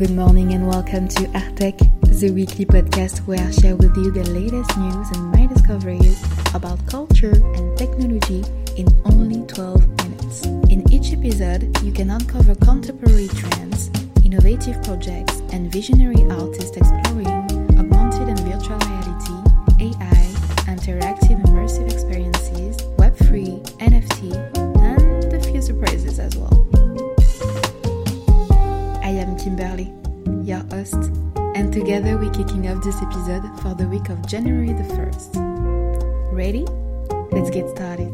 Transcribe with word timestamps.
Good 0.00 0.12
morning 0.12 0.54
and 0.54 0.66
welcome 0.66 1.08
to 1.08 1.24
arTech, 1.36 1.76
the 2.18 2.30
weekly 2.30 2.64
podcast 2.64 3.18
where 3.26 3.38
I 3.38 3.50
share 3.50 3.76
with 3.76 3.94
you 3.98 4.10
the 4.10 4.24
latest 4.30 4.74
news 4.78 5.10
and 5.10 5.30
my 5.30 5.44
discoveries 5.44 6.24
about 6.54 6.80
culture 6.86 7.34
and 7.54 7.76
technology 7.76 8.42
in 8.78 8.88
only 9.04 9.46
12 9.46 9.86
minutes. 9.98 10.46
In 10.72 10.90
each 10.90 11.12
episode, 11.12 11.76
you 11.84 11.92
can 11.92 12.08
uncover 12.08 12.54
contemporary 12.54 13.28
trends, 13.28 13.90
innovative 14.24 14.82
projects, 14.84 15.42
and 15.52 15.70
visionary 15.70 16.24
artists 16.30 16.78
exploring 16.78 17.26
augmented 17.76 18.26
and 18.26 18.40
virtual 18.40 18.78
reality, 18.78 19.36
AI, 19.84 20.09
together 31.70 32.18
we're 32.18 32.30
kicking 32.30 32.68
off 32.68 32.82
this 32.82 33.00
episode 33.00 33.42
for 33.60 33.74
the 33.74 33.86
week 33.86 34.08
of 34.08 34.26
January 34.26 34.72
the 34.72 34.82
1st. 34.82 36.32
Ready? 36.32 36.64
Let's 37.30 37.50
get 37.50 37.68
started. 37.68 38.12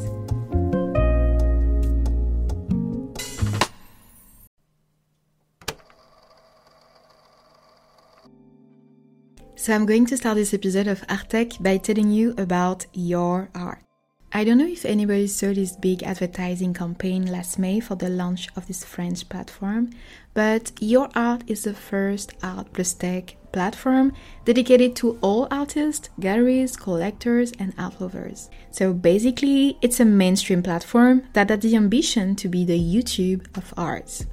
So, 9.54 9.72
I'm 9.72 9.86
going 9.86 10.06
to 10.06 10.16
start 10.16 10.36
this 10.36 10.52
episode 10.52 10.86
of 10.86 11.00
arTech 11.08 11.60
by 11.62 11.78
telling 11.78 12.10
you 12.10 12.34
about 12.38 12.86
Yourart. 12.94 13.85
I 14.32 14.44
don't 14.44 14.58
know 14.58 14.66
if 14.66 14.84
anybody 14.84 15.28
saw 15.28 15.54
this 15.54 15.76
big 15.76 16.02
advertising 16.02 16.74
campaign 16.74 17.26
last 17.26 17.58
May 17.58 17.80
for 17.80 17.94
the 17.94 18.08
launch 18.08 18.48
of 18.56 18.66
this 18.66 18.84
French 18.84 19.28
platform, 19.28 19.90
but 20.34 20.64
Yourart 20.76 21.42
is 21.46 21.62
the 21.62 21.72
first 21.72 22.34
art 22.42 22.72
plus 22.72 22.92
tech 22.92 23.36
platform 23.52 24.12
dedicated 24.44 24.94
to 24.96 25.18
all 25.22 25.48
artists, 25.50 26.10
galleries, 26.20 26.76
collectors, 26.76 27.52
and 27.58 27.72
art 27.78 27.98
lovers. 28.00 28.50
So 28.70 28.92
basically, 28.92 29.78
it's 29.80 30.00
a 30.00 30.04
mainstream 30.04 30.62
platform 30.62 31.22
that 31.32 31.48
had 31.48 31.62
the 31.62 31.76
ambition 31.76 32.36
to 32.36 32.48
be 32.48 32.64
the 32.64 32.78
YouTube 32.78 33.46
of 33.56 33.72
arts. 33.76 34.26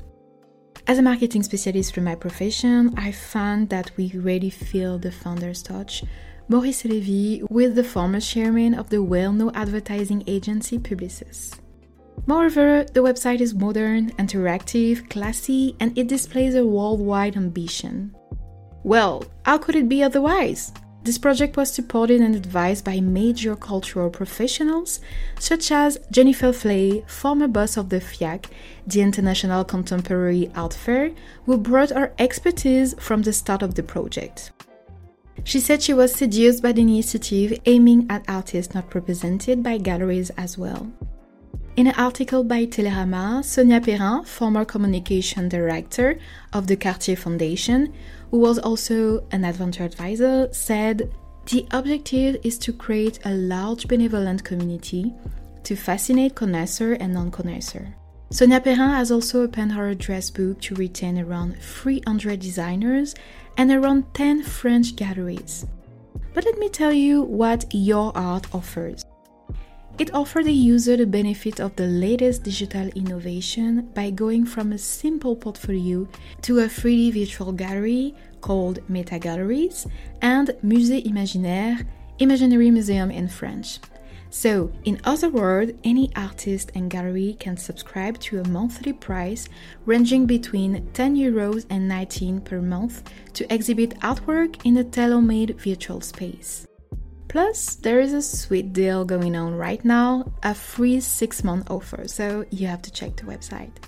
As 0.85 0.97
a 0.97 1.01
marketing 1.01 1.43
specialist 1.43 1.93
through 1.93 2.03
my 2.03 2.15
profession, 2.15 2.93
I 2.97 3.13
found 3.13 3.69
that 3.69 3.91
we 3.95 4.11
really 4.15 4.49
feel 4.49 4.97
the 4.97 5.11
founder's 5.11 5.63
touch. 5.63 6.03
Maurice 6.49 6.83
Levy, 6.83 7.41
with 7.49 7.75
the 7.75 7.83
former 7.83 8.19
chairman 8.19 8.73
of 8.73 8.89
the 8.89 9.01
well 9.01 9.31
known 9.31 9.55
advertising 9.55 10.23
agency 10.27 10.77
Publicis. 10.77 11.57
Moreover, 12.27 12.85
the 12.93 12.99
website 12.99 13.39
is 13.39 13.53
modern, 13.53 14.11
interactive, 14.11 15.09
classy, 15.09 15.75
and 15.79 15.97
it 15.97 16.07
displays 16.07 16.55
a 16.55 16.65
worldwide 16.65 17.37
ambition. 17.37 18.13
Well, 18.83 19.23
how 19.45 19.57
could 19.57 19.75
it 19.75 19.87
be 19.87 20.03
otherwise? 20.03 20.73
This 21.03 21.17
project 21.17 21.57
was 21.57 21.71
supported 21.71 22.21
and 22.21 22.35
advised 22.35 22.85
by 22.85 22.99
major 23.01 23.55
cultural 23.55 24.09
professionals 24.09 25.01
such 25.37 25.71
as 25.71 25.97
Jennifer 26.11 26.53
Flay, 26.53 27.03
former 27.07 27.47
boss 27.47 27.75
of 27.75 27.89
the 27.89 27.99
FIAC, 27.99 28.45
the 28.87 29.01
International 29.01 29.65
Contemporary 29.65 30.49
Art 30.55 30.73
Fair, 30.73 31.11
who 31.45 31.57
brought 31.57 31.89
her 31.89 32.13
expertise 32.19 32.95
from 32.99 33.21
the 33.21 33.33
start 33.33 33.61
of 33.61 33.75
the 33.75 33.83
project. 33.83 34.51
She 35.43 35.59
said 35.59 35.81
she 35.81 35.93
was 35.93 36.13
seduced 36.13 36.63
by 36.63 36.71
the 36.71 36.81
initiative 36.81 37.59
aiming 37.65 38.07
at 38.09 38.23
artists 38.27 38.73
not 38.73 38.93
represented 38.93 39.61
by 39.63 39.77
galleries 39.77 40.29
as 40.31 40.57
well. 40.57 40.91
In 41.75 41.87
an 41.87 41.95
article 41.95 42.43
by 42.43 42.67
Télérama, 42.67 43.43
Sonia 43.43 43.81
Perrin, 43.81 44.23
former 44.25 44.63
communication 44.63 45.49
director 45.49 46.19
of 46.53 46.67
the 46.67 46.75
Cartier 46.75 47.15
Foundation, 47.15 47.91
who 48.29 48.37
was 48.37 48.59
also 48.59 49.25
an 49.31 49.43
adventure 49.43 49.83
advisor, 49.83 50.49
said 50.51 51.11
the 51.47 51.65
objective 51.71 52.37
is 52.43 52.59
to 52.59 52.71
create 52.71 53.19
a 53.25 53.33
large 53.33 53.87
benevolent 53.87 54.43
community 54.43 55.13
to 55.63 55.75
fascinate 55.75 56.35
connoisseur 56.35 56.93
and 56.93 57.13
non-connoisseur. 57.13 57.95
Sonia 58.29 58.59
Perrin 58.59 58.89
has 58.89 59.11
also 59.11 59.43
opened 59.43 59.71
her 59.73 59.89
address 59.89 60.29
book 60.29 60.61
to 60.61 60.75
retain 60.75 61.19
around 61.19 61.55
300 61.59 62.39
designers 62.39 63.15
and 63.57 63.71
around 63.71 64.13
10 64.13 64.43
French 64.43 64.95
galleries. 64.95 65.65
But 66.33 66.45
let 66.45 66.57
me 66.57 66.69
tell 66.69 66.93
you 66.93 67.21
what 67.23 67.69
Yourart 67.69 68.53
offers. 68.53 69.05
It 69.99 70.13
offers 70.15 70.45
the 70.45 70.53
user 70.53 70.97
the 70.97 71.05
benefit 71.05 71.59
of 71.59 71.75
the 71.75 71.85
latest 71.85 72.43
digital 72.43 72.87
innovation 72.95 73.89
by 73.93 74.09
going 74.09 74.45
from 74.45 74.71
a 74.71 74.77
simple 74.77 75.35
portfolio 75.35 76.07
to 76.41 76.59
a 76.59 76.63
3D 76.63 77.13
virtual 77.13 77.51
gallery 77.51 78.15
called 78.41 78.79
Meta 78.89 79.19
Galleries 79.19 79.85
and 80.21 80.49
Musée 80.65 81.05
Imaginaire, 81.05 81.85
Imaginary 82.17 82.71
Museum 82.71 83.11
in 83.11 83.27
French. 83.27 83.79
So, 84.33 84.71
in 84.83 84.99
other 85.03 85.29
words, 85.29 85.73
any 85.83 86.11
artist 86.15 86.71
and 86.73 86.89
gallery 86.89 87.37
can 87.39 87.55
subscribe 87.55 88.17
to 88.21 88.39
a 88.39 88.47
monthly 88.47 88.91
price 88.91 89.47
ranging 89.85 90.25
between 90.25 90.89
10 90.93 91.15
euros 91.15 91.67
and 91.69 91.87
19 91.87 92.41
per 92.41 92.59
month 92.59 93.03
to 93.33 93.53
exhibit 93.53 93.91
artwork 93.99 94.59
in 94.65 94.77
a 94.77 94.83
tailor 94.83 95.21
made 95.21 95.61
virtual 95.61 96.01
space. 96.01 96.65
Plus, 97.27 97.75
there 97.75 97.99
is 97.99 98.13
a 98.13 98.23
sweet 98.23 98.73
deal 98.73 99.05
going 99.05 99.35
on 99.35 99.53
right 99.53 99.85
now 99.85 100.25
a 100.41 100.55
free 100.55 100.99
6 100.99 101.43
month 101.43 101.69
offer, 101.69 102.07
so 102.07 102.43
you 102.49 102.65
have 102.65 102.81
to 102.81 102.91
check 102.91 103.15
the 103.15 103.23
website. 103.23 103.85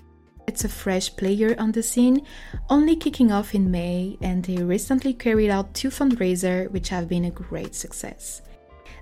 It's 0.47 0.63
a 0.63 0.69
fresh 0.69 1.15
player 1.15 1.55
on 1.57 1.71
the 1.71 1.81
scene, 1.81 2.21
only 2.69 2.95
kicking 2.95 3.31
off 3.31 3.55
in 3.55 3.71
May, 3.71 4.19
and 4.21 4.45
they 4.45 4.61
recently 4.63 5.15
carried 5.15 5.49
out 5.49 5.73
two 5.73 5.89
fundraisers 5.89 6.69
which 6.69 6.89
have 6.89 7.09
been 7.09 7.25
a 7.25 7.31
great 7.31 7.73
success. 7.73 8.43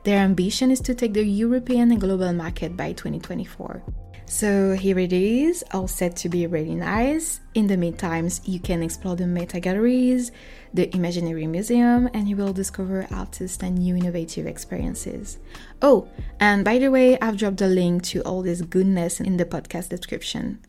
Their 0.03 0.19
ambition 0.19 0.69
is 0.69 0.81
to 0.81 0.93
take 0.93 1.13
the 1.13 1.23
European 1.23 1.91
and 1.91 2.01
global 2.01 2.33
market 2.33 2.75
by 2.75 2.91
2024. 2.91 3.81
So 4.25 4.73
here 4.73 4.99
it 4.99 5.13
is, 5.13 5.63
all 5.71 5.87
set 5.87 6.15
to 6.17 6.29
be 6.29 6.45
really 6.47 6.75
nice. 6.75 7.39
In 7.53 7.67
the 7.67 7.77
meantime, 7.77 8.27
you 8.43 8.59
can 8.59 8.83
explore 8.83 9.15
the 9.15 9.27
meta 9.27 9.59
galleries, 9.59 10.31
the 10.73 10.93
imaginary 10.93 11.47
museum, 11.47 12.09
and 12.13 12.27
you 12.27 12.35
will 12.35 12.51
discover 12.51 13.07
artists 13.11 13.63
and 13.63 13.77
new 13.77 13.95
innovative 13.95 14.45
experiences. 14.45 15.39
Oh, 15.81 16.07
and 16.39 16.65
by 16.65 16.79
the 16.79 16.89
way, 16.89 17.17
I've 17.19 17.37
dropped 17.37 17.61
a 17.61 17.67
link 17.67 18.03
to 18.03 18.21
all 18.23 18.41
this 18.41 18.61
goodness 18.61 19.21
in 19.21 19.37
the 19.37 19.45
podcast 19.45 19.89
description. 19.89 20.59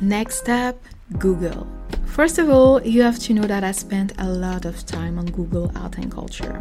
Next 0.00 0.48
up, 0.48 0.76
Google. 1.18 1.66
First 2.18 2.38
of 2.38 2.50
all, 2.50 2.82
you 2.82 3.02
have 3.02 3.20
to 3.20 3.32
know 3.32 3.44
that 3.44 3.62
I 3.62 3.70
spent 3.70 4.12
a 4.18 4.28
lot 4.28 4.64
of 4.64 4.84
time 4.84 5.20
on 5.20 5.26
Google 5.26 5.70
Art 5.76 5.98
and 5.98 6.10
Culture. 6.10 6.60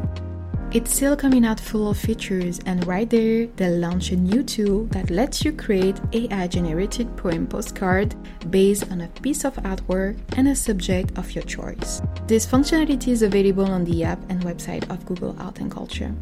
It's 0.71 0.93
still 0.93 1.15
coming 1.15 1.47
out 1.47 1.59
full 1.59 1.89
of 1.89 1.97
features, 1.97 2.59
and 2.67 2.85
right 2.85 3.09
there, 3.09 3.47
they 3.55 3.71
launch 3.71 4.11
a 4.11 4.15
new 4.17 4.43
tool 4.43 4.85
that 4.91 5.09
lets 5.09 5.43
you 5.43 5.51
create 5.51 5.99
AI 6.13 6.45
generated 6.45 7.17
poem 7.17 7.47
postcard 7.47 8.13
based 8.51 8.91
on 8.91 9.01
a 9.01 9.07
piece 9.23 9.45
of 9.45 9.55
artwork 9.55 10.19
and 10.37 10.47
a 10.47 10.55
subject 10.55 11.17
of 11.17 11.31
your 11.31 11.43
choice. 11.45 12.03
This 12.27 12.45
functionality 12.45 13.07
is 13.07 13.23
available 13.23 13.65
on 13.65 13.83
the 13.83 14.03
app 14.03 14.19
and 14.29 14.43
website 14.43 14.87
of 14.91 15.07
Google 15.07 15.35
Art 15.39 15.57
and 15.59 15.71
Culture. 15.71 16.13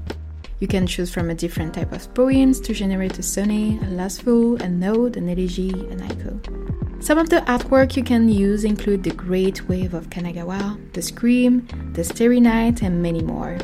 You 0.62 0.70
can 0.70 0.88
choose 0.88 1.14
from 1.14 1.30
a 1.30 1.36
different 1.36 1.74
type 1.74 1.92
of 1.92 2.14
poems 2.14 2.62
to 2.62 2.74
generate 2.74 3.20
a 3.20 3.24
sonnet, 3.24 3.84
a 3.84 3.90
lustful, 3.90 4.56
a 4.62 4.70
node, 4.70 5.18
an 5.18 5.28
elegy, 5.28 5.72
an 5.72 6.00
haiku. 6.00 6.75
Some 7.06 7.20
of 7.20 7.30
the 7.30 7.42
artwork 7.42 7.96
you 7.96 8.04
can 8.04 8.28
use 8.28 8.64
include 8.64 9.04
The 9.04 9.12
Great 9.12 9.70
Wave 9.70 9.94
of 9.94 10.10
Kanagawa, 10.10 10.92
The 10.94 11.04
Scream, 11.04 11.68
The 11.94 12.04
Starry 12.04 12.40
Night, 12.40 12.82
and 12.82 13.00
many 13.00 13.22
more. 13.22 13.60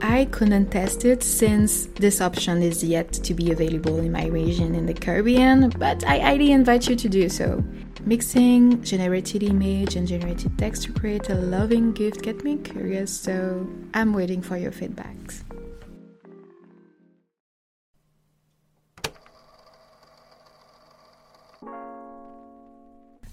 I 0.00 0.24
couldn't 0.32 0.72
test 0.72 1.04
it 1.04 1.22
since 1.22 1.86
this 1.94 2.20
option 2.20 2.60
is 2.60 2.82
yet 2.82 3.12
to 3.12 3.34
be 3.34 3.52
available 3.52 3.98
in 3.98 4.10
my 4.10 4.26
region 4.26 4.74
in 4.74 4.86
the 4.86 4.94
Caribbean, 4.94 5.70
but 5.78 6.02
I 6.08 6.18
highly 6.18 6.50
invite 6.50 6.88
you 6.88 6.96
to 6.96 7.08
do 7.08 7.28
so. 7.28 7.62
Mixing 8.04 8.82
generated 8.82 9.44
image 9.44 9.94
and 9.94 10.08
generated 10.08 10.58
text 10.58 10.82
to 10.82 10.92
create 10.92 11.28
a 11.28 11.36
loving 11.36 11.92
gift 11.92 12.22
get 12.22 12.42
me 12.42 12.56
curious, 12.56 13.16
so 13.16 13.64
I'm 13.94 14.12
waiting 14.12 14.42
for 14.42 14.56
your 14.56 14.72
feedbacks. 14.72 15.44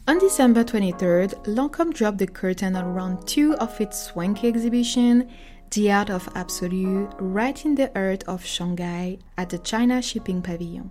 On 0.09 0.17
December 0.17 0.63
23rd, 0.63 1.35
Lancôme 1.45 1.93
dropped 1.93 2.17
the 2.17 2.25
curtain 2.25 2.75
on 2.75 2.95
round 2.95 3.27
two 3.27 3.53
of 3.57 3.79
its 3.79 4.05
swanky 4.05 4.47
exhibition, 4.47 5.29
The 5.69 5.91
Art 5.91 6.09
of 6.09 6.27
Absolute, 6.33 7.11
right 7.19 7.63
in 7.63 7.75
the 7.75 7.91
heart 7.93 8.23
of 8.23 8.43
Shanghai 8.43 9.19
at 9.37 9.51
the 9.51 9.59
China 9.59 10.01
Shipping 10.01 10.41
Pavilion. 10.41 10.89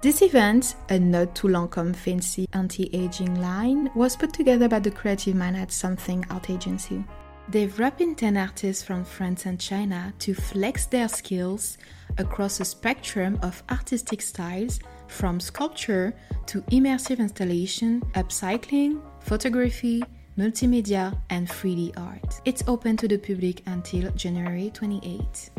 This 0.00 0.22
event, 0.22 0.76
a 0.88 0.98
nod 0.98 1.34
to 1.34 1.48
Lancôme 1.48 1.94
fancy 1.94 2.48
anti-aging 2.54 3.38
line, 3.38 3.90
was 3.94 4.16
put 4.16 4.32
together 4.32 4.66
by 4.66 4.78
the 4.78 4.92
creative 4.92 5.34
mind 5.34 5.58
at 5.58 5.70
Something 5.70 6.24
Art 6.30 6.48
Agency. 6.48 7.04
They've 7.50 7.76
brought 7.76 8.00
in 8.00 8.14
10 8.14 8.38
artists 8.38 8.82
from 8.82 9.04
France 9.04 9.44
and 9.44 9.60
China 9.60 10.14
to 10.20 10.32
flex 10.32 10.86
their 10.86 11.08
skills, 11.08 11.76
across 12.16 12.60
a 12.60 12.64
spectrum 12.64 13.38
of 13.42 13.62
artistic 13.70 14.22
styles 14.22 14.80
from 15.08 15.40
sculpture 15.40 16.14
to 16.46 16.62
immersive 16.62 17.18
installation, 17.18 18.00
upcycling, 18.14 19.00
photography, 19.20 20.02
multimedia, 20.38 21.20
and 21.30 21.48
3D 21.48 21.98
art. 21.98 22.40
It's 22.44 22.62
open 22.68 22.96
to 22.98 23.08
the 23.08 23.18
public 23.18 23.62
until 23.66 24.10
January 24.12 24.70
28. 24.70 25.50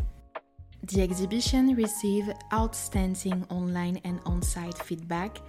The 0.84 1.02
exhibition 1.02 1.76
received 1.76 2.34
outstanding 2.54 3.46
online 3.50 4.00
and 4.06 4.20
on-site 4.26 4.78
feedback, 4.78 5.40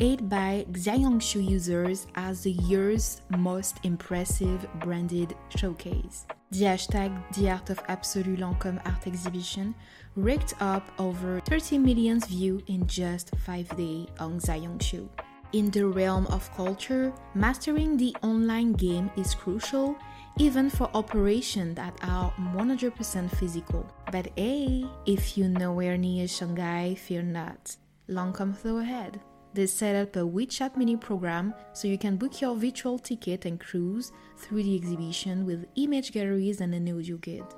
aided 0.00 0.28
by 0.28 0.64
Xiaohongshu 0.72 1.46
users 1.46 2.06
as 2.14 2.42
the 2.42 2.52
year's 2.52 3.20
most 3.36 3.76
impressive 3.84 4.66
branded 4.80 5.36
showcase. 5.56 6.26
The 6.50 6.64
hashtag 6.64 7.12
The 7.34 7.50
Art 7.50 7.68
of 7.70 7.78
Lancôme 7.86 8.80
Art 8.86 9.06
Exhibition 9.06 9.74
raked 10.16 10.54
up 10.60 10.90
over 10.98 11.40
30 11.40 11.78
million 11.78 12.20
views 12.20 12.62
in 12.66 12.86
just 12.86 13.36
5 13.36 13.76
days 13.76 14.06
on 14.18 14.40
Xiaohongshu. 14.40 15.08
In 15.52 15.70
the 15.70 15.86
realm 15.86 16.26
of 16.26 16.54
culture, 16.54 17.12
mastering 17.34 17.96
the 17.96 18.14
online 18.22 18.72
game 18.74 19.10
is 19.16 19.34
crucial 19.34 19.96
even 20.38 20.70
for 20.70 20.90
operations 20.94 21.74
that 21.74 21.98
are 22.02 22.32
100% 22.54 23.30
physical. 23.36 23.84
But 24.12 24.28
hey, 24.36 24.84
if 25.06 25.36
you're 25.36 25.48
nowhere 25.48 25.96
near 25.96 26.28
Shanghai, 26.28 26.94
fear 26.94 27.22
not. 27.22 27.76
Lancôme 28.08 28.56
flow 28.56 28.78
ahead. 28.78 29.20
They 29.54 29.66
set 29.66 29.96
up 29.96 30.14
a 30.16 30.20
WeChat 30.20 30.76
mini 30.76 30.96
program 30.96 31.54
so 31.72 31.88
you 31.88 31.98
can 31.98 32.16
book 32.16 32.40
your 32.40 32.54
virtual 32.54 32.98
ticket 32.98 33.46
and 33.46 33.58
cruise 33.58 34.12
through 34.36 34.62
the 34.62 34.76
exhibition 34.76 35.46
with 35.46 35.66
image 35.76 36.12
galleries 36.12 36.60
and 36.60 36.74
an 36.74 36.88
audio 36.94 37.16
guide. 37.16 37.54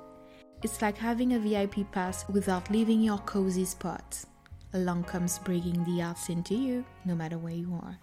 It's 0.63 0.81
like 0.81 0.97
having 0.97 1.33
a 1.33 1.39
VIP 1.39 1.91
pass 1.91 2.27
without 2.29 2.71
leaving 2.71 3.01
your 3.01 3.19
cozy 3.19 3.65
spot. 3.65 4.25
Lancôme's 4.79 5.39
bringing 5.39 5.83
the 5.85 6.01
arts 6.01 6.29
into 6.29 6.55
you, 6.55 6.85
no 7.05 7.15
matter 7.15 7.37
where 7.37 7.53
you 7.53 7.79
are. 7.83 7.99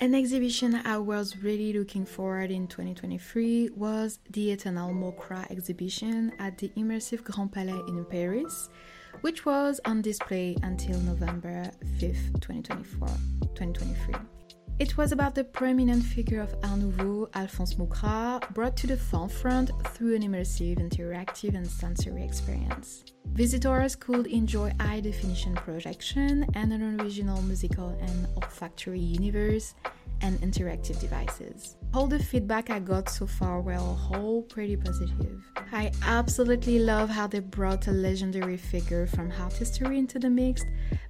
An 0.00 0.14
exhibition 0.14 0.76
I 0.76 0.96
was 0.98 1.36
really 1.38 1.72
looking 1.72 2.06
forward 2.06 2.52
in 2.52 2.68
2023 2.68 3.70
was 3.74 4.20
the 4.30 4.52
Eternal 4.52 4.94
Mucha 4.94 5.44
exhibition 5.50 6.32
at 6.38 6.56
the 6.56 6.68
Immersive 6.76 7.24
Grand 7.24 7.50
Palais 7.50 7.82
in 7.88 8.04
Paris, 8.04 8.68
which 9.22 9.44
was 9.44 9.80
on 9.84 10.00
display 10.00 10.56
until 10.62 11.00
November 11.00 11.68
5th, 11.98 12.40
2024, 12.40 13.08
2023. 13.56 14.14
It 14.78 14.96
was 14.96 15.12
about 15.12 15.34
the 15.34 15.44
prominent 15.44 16.04
figure 16.04 16.40
of 16.40 16.54
Art 16.62 16.78
Nouveau, 16.78 17.28
Alphonse 17.34 17.76
Mucha, 17.76 18.40
brought 18.54 18.76
to 18.76 18.86
the 18.86 18.96
forefront 18.96 19.70
through 19.88 20.14
an 20.14 20.22
immersive, 20.22 20.78
interactive, 20.78 21.54
and 21.54 21.66
sensory 21.66 22.22
experience. 22.22 23.04
Visitors 23.32 23.96
could 23.96 24.26
enjoy 24.26 24.72
high 24.80 25.00
definition 25.00 25.54
projection 25.54 26.46
and 26.54 26.72
an 26.72 27.00
original 27.00 27.42
musical 27.42 27.88
and 28.00 28.26
olfactory 28.36 29.00
universe 29.00 29.74
and 30.20 30.38
interactive 30.40 31.00
devices. 31.00 31.76
All 31.94 32.06
the 32.06 32.18
feedback 32.18 32.70
I 32.70 32.80
got 32.80 33.08
so 33.08 33.26
far 33.26 33.60
were 33.60 33.74
all 33.74 34.42
pretty 34.42 34.76
positive. 34.76 35.42
I 35.72 35.92
absolutely 36.02 36.80
love 36.80 37.08
how 37.08 37.26
they 37.26 37.40
brought 37.40 37.86
a 37.86 37.92
legendary 37.92 38.56
figure 38.56 39.06
from 39.06 39.32
art 39.40 39.52
history 39.52 39.98
into 39.98 40.18
the 40.18 40.30
mix, 40.30 40.64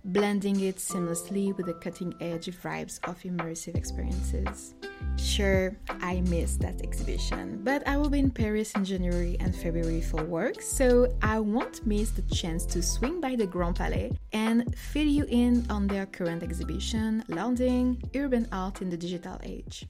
blending 0.04 0.60
it 0.60 0.76
seamlessly 0.76 1.56
with 1.56 1.66
the 1.66 1.74
cutting 1.74 2.14
edge 2.20 2.46
vibes 2.46 2.98
of 3.08 3.18
immersive 3.22 3.76
experiences. 3.76 4.74
Sure, 5.16 5.76
I 6.00 6.20
missed 6.22 6.60
that 6.60 6.82
exhibition, 6.82 7.60
but 7.64 7.86
I 7.86 7.96
will 7.96 8.08
be 8.08 8.20
in 8.20 8.30
Paris 8.30 8.72
in 8.74 8.84
January 8.84 9.36
and 9.40 9.54
February 9.54 10.00
for 10.00 10.24
work, 10.24 10.62
so 10.62 11.12
I 11.22 11.40
won't 11.40 11.86
miss 11.86 12.10
the 12.10 12.22
chance 12.22 12.64
to 12.66 12.82
swing 12.82 13.20
by 13.20 13.36
the 13.36 13.46
Grand 13.46 13.76
Palais 13.76 14.12
and 14.32 14.74
fill 14.76 15.06
you 15.06 15.24
in 15.28 15.66
on 15.70 15.86
their 15.86 16.06
current 16.06 16.42
exhibition, 16.42 17.24
Landing 17.28 18.02
Urban 18.14 18.48
Art 18.52 18.82
in 18.82 18.90
the 18.90 18.96
Digital 18.96 19.38
Age. 19.42 19.86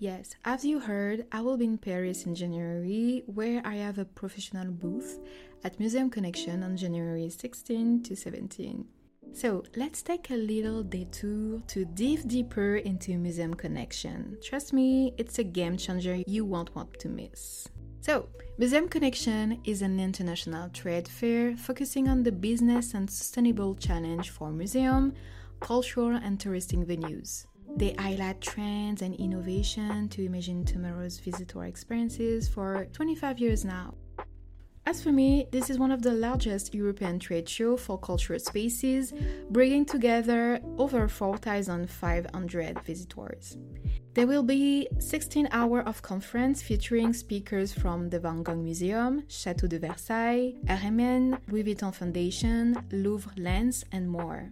Yes, 0.00 0.34
as 0.46 0.64
you 0.64 0.80
heard, 0.80 1.26
I 1.30 1.42
will 1.42 1.58
be 1.58 1.66
in 1.66 1.76
Paris 1.76 2.24
in 2.24 2.34
January, 2.34 3.22
where 3.26 3.60
I 3.66 3.74
have 3.74 3.98
a 3.98 4.06
professional 4.06 4.72
booth 4.72 5.20
at 5.62 5.78
Museum 5.78 6.08
Connection 6.08 6.62
on 6.62 6.74
January 6.74 7.28
16 7.28 8.04
to 8.04 8.16
17. 8.16 8.86
So 9.34 9.62
let's 9.76 10.00
take 10.00 10.30
a 10.30 10.36
little 10.36 10.82
detour 10.82 11.60
to 11.66 11.84
dive 11.84 12.26
deeper 12.26 12.76
into 12.76 13.18
Museum 13.18 13.52
Connection. 13.52 14.38
Trust 14.42 14.72
me, 14.72 15.12
it's 15.18 15.38
a 15.38 15.44
game 15.44 15.76
changer 15.76 16.22
you 16.26 16.46
won't 16.46 16.74
want 16.74 16.98
to 17.00 17.10
miss. 17.10 17.68
So, 18.00 18.30
Museum 18.56 18.88
Connection 18.88 19.60
is 19.64 19.82
an 19.82 20.00
international 20.00 20.70
trade 20.70 21.08
fair 21.08 21.58
focusing 21.58 22.08
on 22.08 22.22
the 22.22 22.32
business 22.32 22.94
and 22.94 23.10
sustainable 23.10 23.74
challenge 23.74 24.30
for 24.30 24.50
museum, 24.50 25.12
cultural 25.60 26.16
and 26.16 26.40
touristing 26.40 26.86
venues. 26.86 27.44
They 27.76 27.94
highlight 27.98 28.40
trends 28.40 29.02
and 29.02 29.14
innovation 29.14 30.08
to 30.10 30.24
imagine 30.24 30.64
tomorrow's 30.64 31.18
visitor 31.18 31.64
experiences 31.64 32.48
for 32.48 32.86
25 32.92 33.38
years 33.38 33.64
now. 33.64 33.94
As 34.86 35.02
for 35.02 35.12
me, 35.12 35.46
this 35.52 35.70
is 35.70 35.78
one 35.78 35.92
of 35.92 36.02
the 36.02 36.12
largest 36.12 36.74
European 36.74 37.18
trade 37.18 37.48
shows 37.48 37.80
for 37.80 37.98
cultural 37.98 38.40
spaces, 38.40 39.12
bringing 39.50 39.84
together 39.84 40.58
over 40.78 41.06
4,500 41.06 42.82
visitors. 42.82 43.56
There 44.14 44.26
will 44.26 44.42
be 44.42 44.88
16 44.98 45.48
hours 45.52 45.84
of 45.86 46.02
conference 46.02 46.62
featuring 46.62 47.12
speakers 47.12 47.72
from 47.72 48.08
the 48.10 48.18
Van 48.18 48.42
Gogh 48.42 48.56
Museum, 48.56 49.22
Château 49.28 49.68
de 49.68 49.78
Versailles, 49.78 50.54
RMN, 50.64 51.38
Louis 51.48 51.62
Vuitton 51.62 51.94
Foundation, 51.94 52.76
Louvre 52.90 53.30
Lens, 53.36 53.84
and 53.92 54.10
more. 54.10 54.50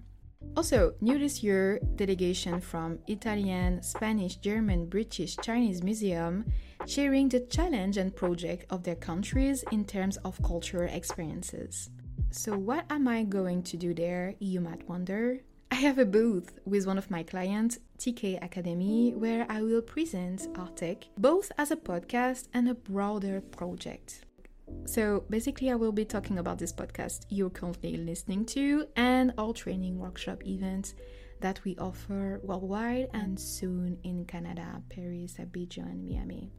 Also, 0.58 0.92
new 1.00 1.18
this 1.20 1.44
year, 1.44 1.78
delegation 1.94 2.60
from 2.60 2.98
Italian, 3.06 3.80
Spanish, 3.80 4.36
German, 4.36 4.86
British, 4.86 5.36
Chinese 5.36 5.84
museum 5.84 6.44
sharing 6.84 7.28
the 7.28 7.38
challenge 7.40 7.96
and 7.96 8.16
project 8.16 8.66
of 8.68 8.82
their 8.82 8.96
countries 8.96 9.64
in 9.70 9.84
terms 9.84 10.16
of 10.24 10.42
cultural 10.42 10.92
experiences. 10.92 11.90
So, 12.32 12.58
what 12.58 12.84
am 12.90 13.06
I 13.06 13.22
going 13.22 13.62
to 13.70 13.76
do 13.76 13.94
there? 13.94 14.34
You 14.40 14.60
might 14.60 14.88
wonder. 14.88 15.38
I 15.70 15.76
have 15.76 15.98
a 15.98 16.04
booth 16.04 16.58
with 16.64 16.88
one 16.88 16.98
of 16.98 17.08
my 17.08 17.22
clients, 17.22 17.78
TK 17.98 18.42
Academy, 18.42 19.12
where 19.14 19.46
I 19.48 19.62
will 19.62 19.82
present 19.82 20.52
arTech 20.54 21.04
both 21.16 21.52
as 21.56 21.70
a 21.70 21.76
podcast 21.76 22.48
and 22.52 22.68
a 22.68 22.74
broader 22.74 23.40
project. 23.40 24.24
So 24.88 25.24
basically, 25.28 25.70
I 25.70 25.74
will 25.74 25.92
be 25.92 26.06
talking 26.06 26.38
about 26.38 26.58
this 26.58 26.72
podcast 26.72 27.26
you're 27.28 27.50
currently 27.50 27.98
listening 27.98 28.46
to 28.46 28.86
and 28.96 29.34
all 29.36 29.52
training 29.52 29.98
workshop 29.98 30.46
events 30.46 30.94
that 31.40 31.62
we 31.62 31.76
offer 31.76 32.40
worldwide 32.42 33.10
and 33.12 33.38
soon 33.38 33.98
in 34.02 34.24
Canada, 34.24 34.82
Paris, 34.88 35.34
Abidjan, 35.38 35.90
and 35.90 36.08
Miami. 36.08 36.50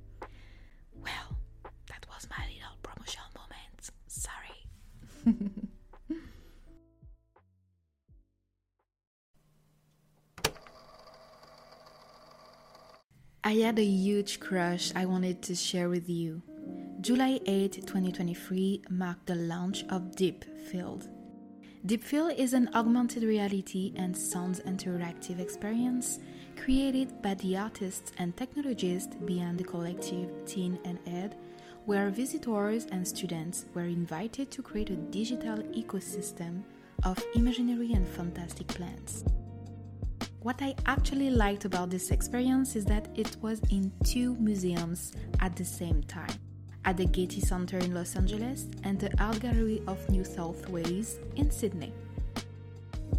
Well, 0.94 1.40
that 1.88 2.06
was 2.14 2.28
my 2.30 2.46
little 2.46 2.78
promotion 2.84 3.24
moment. 3.36 3.90
Sorry. 4.06 4.68
I 13.44 13.54
had 13.54 13.80
a 13.80 13.84
huge 13.84 14.40
crush 14.40 14.94
I 14.96 15.06
wanted 15.06 15.42
to 15.42 15.56
share 15.56 15.90
with 15.90 16.08
you. 16.08 16.44
July 17.02 17.40
8, 17.46 17.88
2023 17.88 18.82
marked 18.90 19.26
the 19.28 19.36
launch 19.36 19.86
of 19.88 20.18
Deep 20.18 20.44
Field. 20.70 21.08
Deep 21.86 22.04
Field 22.04 22.34
is 22.36 22.52
an 22.52 22.70
augmented 22.74 23.24
reality 23.24 23.94
and 23.96 24.16
sounds 24.16 24.60
interactive 24.62 25.40
experience 25.40 26.20
created 26.58 27.22
by 27.22 27.36
the 27.36 27.56
artists 27.56 28.12
and 28.18 28.36
technologists 28.36 29.16
behind 29.16 29.58
the 29.58 29.64
collective 29.64 30.30
Tin 30.46 30.78
and 30.84 31.00
Ed, 31.08 31.38
where 31.86 32.10
visitors 32.10 32.86
and 32.92 33.08
students 33.08 33.64
were 33.74 33.86
invited 33.86 34.52
to 34.52 34.62
create 34.62 34.90
a 34.90 34.98
digital 34.98 35.60
ecosystem 35.72 36.64
of 37.06 37.24
imaginary 37.34 37.94
and 37.94 38.06
fantastic 38.06 38.68
plants. 38.68 39.24
What 40.42 40.62
I 40.62 40.76
actually 40.86 41.30
liked 41.30 41.64
about 41.64 41.92
this 41.92 42.12
experience 42.12 42.76
is 42.76 42.84
that 42.86 43.08
it 43.16 43.38
was 43.42 43.62
in 43.70 43.90
two 44.04 44.36
museums 44.36 45.14
at 45.40 45.56
the 45.56 45.66
same 45.66 46.04
time 46.04 46.38
at 46.86 46.98
the 46.98 47.06
Getty 47.06 47.42
Center 47.42 47.78
in 47.78 47.94
Los 47.94 48.16
Angeles 48.16 48.68
and 48.84 49.00
the 49.00 49.12
Art 49.22 49.40
Gallery 49.40 49.82
of 49.88 50.08
New 50.10 50.24
South 50.24 50.68
Wales 50.70 51.18
in 51.36 51.52
Sydney. 51.52 51.94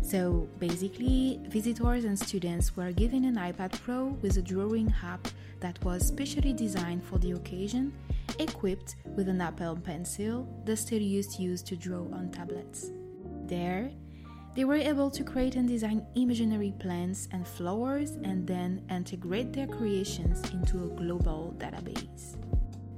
So 0.02 0.48
basically, 0.58 1.40
visitors 1.48 2.04
and 2.04 2.18
students 2.18 2.76
were 2.76 2.92
given 2.92 3.24
an 3.24 3.36
iPad 3.36 3.72
Pro 3.82 4.06
with 4.22 4.36
a 4.36 4.42
drawing 4.42 4.92
app 5.02 5.28
that 5.60 5.82
was 5.84 6.06
specially 6.06 6.52
designed 6.52 7.04
for 7.04 7.18
the 7.18 7.32
occasion, 7.32 7.92
equipped 8.38 8.96
with 9.16 9.28
an 9.28 9.40
Apple 9.40 9.76
Pencil, 9.76 10.48
the 10.64 10.76
still 10.76 11.00
used 11.02 11.66
to 11.66 11.76
draw 11.76 12.06
on 12.12 12.30
tablets. 12.30 12.90
there, 13.50 13.90
they 14.54 14.64
were 14.64 14.76
able 14.76 15.10
to 15.10 15.22
create 15.22 15.56
and 15.56 15.68
design 15.68 16.06
imaginary 16.14 16.72
plants 16.78 17.28
and 17.32 17.46
flowers 17.46 18.12
and 18.24 18.46
then 18.46 18.82
integrate 18.90 19.52
their 19.52 19.66
creations 19.66 20.42
into 20.50 20.84
a 20.84 20.88
global 20.88 21.54
database. 21.58 22.36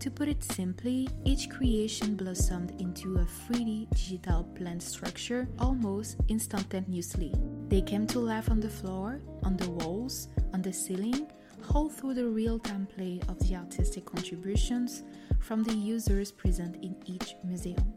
To 0.03 0.11
put 0.11 0.27
it 0.27 0.43
simply, 0.43 1.09
each 1.25 1.49
creation 1.49 2.17
blossomed 2.17 2.73
into 2.81 3.19
a 3.19 3.25
3D 3.25 3.89
digital 3.91 4.43
plant 4.43 4.83
structure 4.83 5.47
almost 5.61 6.17
instantaneously. 6.27 7.33
They 7.69 7.83
came 7.83 8.09
to 8.09 8.19
life 8.19 8.51
on 8.51 8.59
the 8.59 8.69
floor, 8.69 9.21
on 9.45 9.57
the 9.57 9.71
walls, 9.71 10.27
on 10.53 10.61
the 10.61 10.73
ceiling, 10.73 11.31
all 11.73 11.89
through 11.89 12.15
the 12.15 12.27
real 12.27 12.59
time 12.59 12.89
play 12.93 13.21
of 13.29 13.39
the 13.39 13.55
artistic 13.55 14.05
contributions 14.05 15.05
from 15.39 15.63
the 15.63 15.75
users 15.75 16.33
present 16.33 16.83
in 16.83 16.97
each 17.07 17.37
museum. 17.45 17.95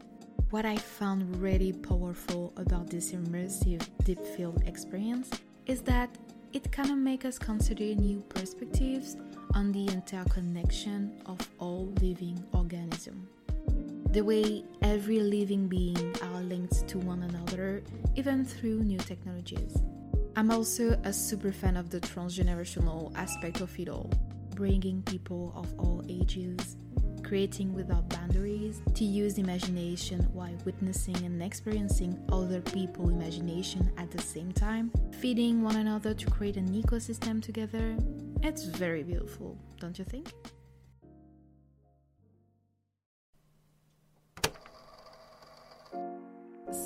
What 0.50 0.64
I 0.64 0.76
found 0.76 1.42
really 1.42 1.72
powerful 1.72 2.52
about 2.56 2.88
this 2.88 3.10
immersive 3.10 3.82
deep 4.04 4.24
field 4.36 4.62
experience 4.64 5.28
is 5.66 5.82
that 5.82 6.16
it 6.56 6.72
kind 6.72 6.90
of 6.90 6.96
makes 6.96 7.26
us 7.26 7.38
consider 7.38 7.84
new 7.84 8.18
perspectives 8.30 9.18
on 9.52 9.72
the 9.72 9.86
interconnection 9.88 11.12
of 11.26 11.38
all 11.58 11.92
living 12.00 12.42
organisms. 12.54 13.28
The 14.12 14.22
way 14.22 14.64
every 14.80 15.20
living 15.20 15.68
being 15.68 16.16
are 16.22 16.40
linked 16.40 16.88
to 16.88 16.98
one 16.98 17.24
another, 17.24 17.82
even 18.14 18.42
through 18.42 18.84
new 18.84 18.96
technologies. 18.96 19.76
I'm 20.34 20.50
also 20.50 20.98
a 21.04 21.12
super 21.12 21.52
fan 21.52 21.76
of 21.76 21.90
the 21.90 22.00
transgenerational 22.00 23.14
aspect 23.16 23.60
of 23.60 23.78
it 23.78 23.90
all, 23.90 24.10
bringing 24.54 25.02
people 25.02 25.52
of 25.54 25.78
all 25.78 26.02
ages, 26.08 26.78
creating 27.26 27.74
without 27.74 28.08
boundaries, 28.08 28.80
to 28.94 29.04
use 29.04 29.38
imagination 29.38 30.20
while 30.32 30.54
witnessing 30.64 31.16
and 31.24 31.42
experiencing 31.42 32.16
other 32.30 32.60
people's 32.60 33.10
imagination 33.10 33.90
at 33.98 34.10
the 34.12 34.22
same 34.22 34.52
time, 34.52 34.92
feeding 35.10 35.62
one 35.62 35.76
another 35.76 36.14
to 36.14 36.26
create 36.30 36.56
an 36.56 36.68
ecosystem 36.68 37.42
together. 37.42 37.96
It's 38.42 38.64
very 38.64 39.02
beautiful, 39.02 39.58
don't 39.80 39.98
you 39.98 40.04
think? 40.04 40.28